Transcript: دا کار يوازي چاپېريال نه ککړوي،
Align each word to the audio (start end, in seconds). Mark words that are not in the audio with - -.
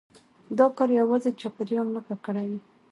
دا 0.57 0.65
کار 0.77 0.89
يوازي 1.01 1.29
چاپېريال 1.41 1.87
نه 1.95 2.01
ککړوي، 2.07 2.57